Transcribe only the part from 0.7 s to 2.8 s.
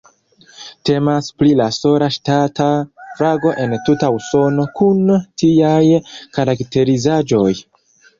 Temas pri la sola ŝtata